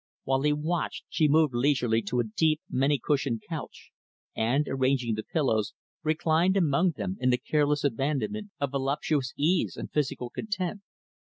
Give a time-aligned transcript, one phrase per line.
[0.23, 3.91] While he watched, she moved leisurely to a deep, many cushioned couch;
[4.35, 9.91] and, arranging the pillows, reclined among them in the careless abandonment of voluptuous ease and
[9.91, 10.81] physical content.